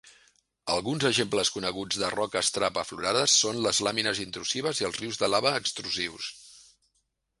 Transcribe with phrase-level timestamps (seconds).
[0.75, 5.31] Alguns exemples coneguts de roques trap aflorades són les làmines intrusives i els rius de
[5.35, 6.35] lava extrusius.